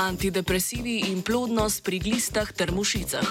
[0.00, 3.28] antidepresivi in plodnost pri glistah ter mušicah.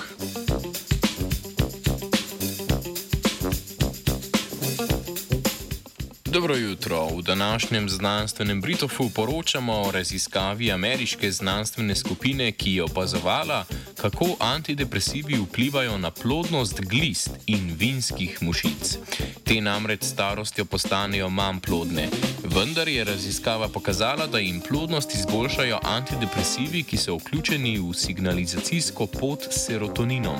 [6.25, 7.07] Dobro jutro.
[7.07, 13.65] V današnjem znanstvenem Britofu poročamo o raziskavi ameriške znanstvene skupine, ki je opazovala,
[14.01, 18.97] kako antidepresivi vplivajo na plodnost glist in vinskih mušic.
[19.43, 22.07] Te namreč starostjo postanejo manj plodne.
[22.43, 29.47] Vendar je raziskava pokazala, da jim plodnost izboljšajo antidepresivi, ki so vključeni v signalizacijsko pot
[29.51, 30.39] s serotoninom.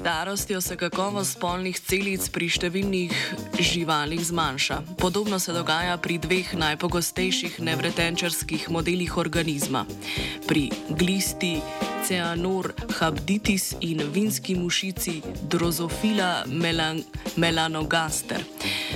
[0.00, 3.12] Starostjo se kakovost spolnih celic pri številnih
[3.60, 4.78] živalih zmanjša.
[4.96, 9.84] Podobno se dogaja pri dveh najpogostejših nevretenčarskih modelih organizma.
[10.48, 11.58] Pri glisti
[12.06, 17.02] Ceanur habditis in vinski mušici Drozofila melan
[17.36, 18.44] melanogaster.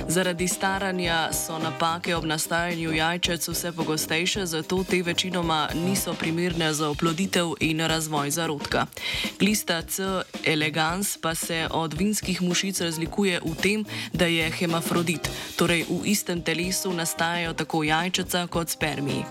[0.07, 6.89] Zaradi staranja so napake ob nastajanju jajčec vse pogostejše, zato te večinoma niso primerne za
[6.89, 8.85] oploditev in razvoj zarodka.
[9.39, 10.03] Glista C.
[10.45, 16.41] elegans pa se od vinskih mušic razlikuje v tem, da je hemafrodit, torej v istem
[16.41, 19.23] telesu nastajajo tako jajčeca kot spermiji.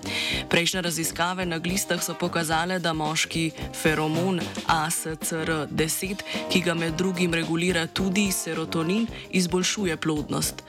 [0.50, 7.86] Prejšnje raziskave na glistah so pokazale, da moški feromon ASCR10, ki ga med drugim regulira
[7.86, 10.64] tudi serotonin, izboljšuje plodnost.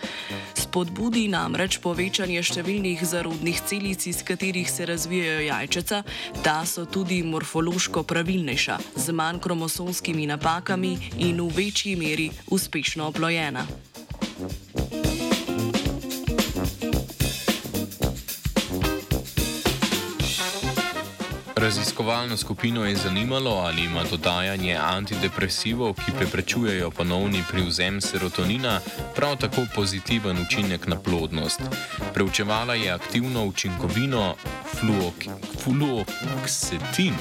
[0.56, 6.04] Spodbudi namreč povečanje številnih zarodnih celic, iz katerih se razvijajo jajčeca,
[6.44, 13.68] ta so tudi morfološko pravilnejša, z manj kromosomskimi napakami in v večji meri uspešno oplojena.
[21.66, 28.80] Raziskovalno skupino je zanimalo, ali ima dodajanje antidepresivov, ki preprečujejo ponovni privzem serotonina,
[29.16, 31.62] prav tako pozitiven učinek na plodnost.
[32.14, 34.36] Preučevala je aktivno učinkovino
[35.64, 37.14] fluoksetin,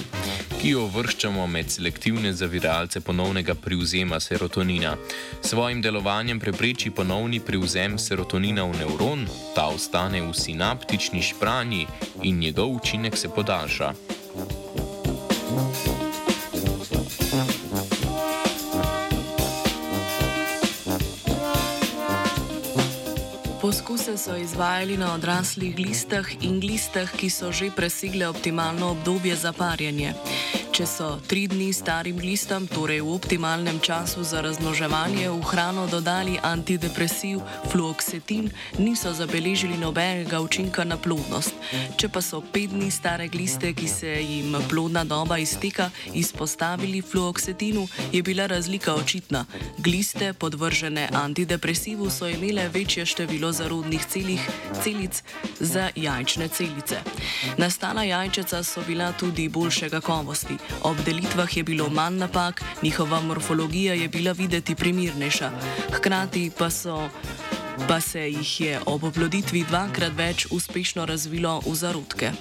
[0.60, 4.96] ki jo vrščamo med selektivne zaviralce ponovnega privzema serotonina.
[5.40, 11.86] Svojim delovanjem prepreči ponovni privzem serotonina v nevron, ta ostane v sinaptični špranji
[12.22, 13.94] in njegov učinek se podaljša.
[23.64, 29.52] Poskuse so izvajali na odraslih glistah in glistah, ki so že presegle optimalno obdobje za
[29.52, 30.12] parjenje.
[30.74, 36.34] Če so tri dni starim listom, torej v optimalnem času za razmnoževanje, v hrano dodali
[36.42, 37.38] antidepresiv
[37.70, 38.48] fluoksetin,
[38.82, 41.54] niso zabeležili nobenega učinka na plodnost.
[41.94, 47.86] Če pa so pet dni stare gliste, ki se jim plodna doba izteka, izpostavili fluoksetinu,
[48.10, 49.44] je bila razlika očitna.
[49.78, 54.42] Gliste, podvržene antidepresivu, so imele večje število zarodnih celih,
[54.82, 55.22] celic
[55.62, 56.98] za jajčne celice.
[57.62, 60.63] Nastala jajčeca so bila tudi boljše kakovosti.
[60.82, 65.50] Ob delitvah je bilo manj napak, njihova morfologija je bila videti primernejša.
[65.92, 67.08] Hkrati pa, so,
[67.88, 72.32] pa se jih je ob oploditvi dvakrat več uspešno razvilo v zarodke.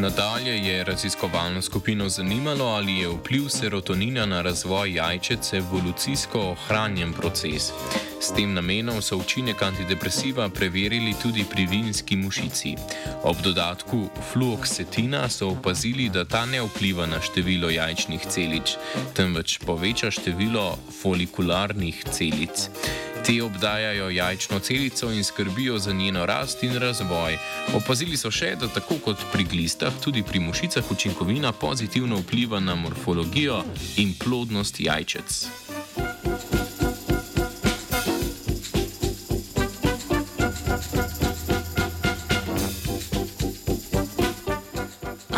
[0.00, 7.72] Nadalje je raziskovalno skupino zanimalo, ali je vpliv serotonina na razvoj jajčec evolucijsko ohranjen proces.
[8.20, 12.74] S tem namenom so učinek antidepresiva preverili tudi pri vinski mušici.
[13.22, 18.76] Ob dodatku fluoksetina so opazili, da ta ne vpliva na število jajčnih celic,
[19.14, 22.70] temveč poveča število folikularnih celic.
[23.28, 27.36] Te obdajajo jajčno celico in skrbijo za njeno rast in razvoj.
[27.74, 32.74] Opazili so še, da tako kot pri glistah, tudi pri mušicah učinkovina pozitivno vpliva na
[32.74, 33.60] morfologijo
[33.96, 35.44] in plodnost jajčec.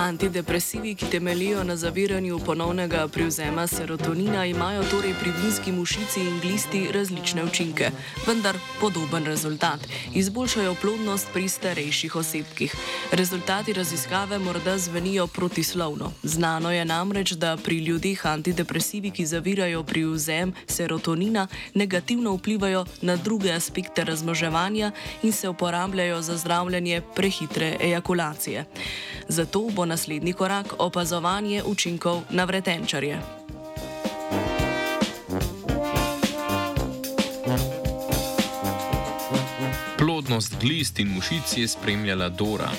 [0.00, 6.88] Antidepresivi, ki temelijo na zaviranju ponovnega privzema serotonina, imajo torej pri vinski mušici in glisti
[6.92, 7.90] različne učinke,
[8.26, 9.80] vendar podoben rezultat.
[10.14, 12.74] Izboljšajo plodnost pri starejših osebkih.
[13.12, 16.12] Rezultati raziskave morda zvenijo protislovno.
[16.22, 23.52] Znano je namreč, da pri ljudeh antidepresivi, ki zavirajo privzem serotonina, negativno vplivajo na druge
[23.52, 24.92] aspekte razmoževanja
[25.22, 28.64] in se uporabljajo za zdravljenje prehitre ejakulacije.
[29.28, 33.18] Zato bo naslednji korak opazovanje učinkov na vretenčarje.
[39.98, 42.70] Plodnost glist in mušic je spremljala Dora.